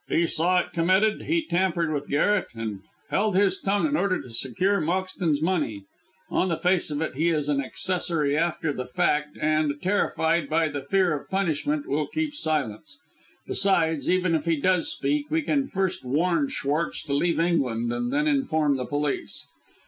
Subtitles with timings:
[0.09, 2.79] He saw it committed, he tampered with Garret, and
[3.11, 5.83] held his tongue in order to secure Moxton's money.
[6.31, 10.69] On the face of it, he is an accessory after the fact, and, terrified by
[10.69, 12.99] the fear of punishment, will keep silence.
[13.45, 18.11] Besides, even if he does speak, we can first warn Schwartz to leave England, and
[18.11, 19.45] then inform the police.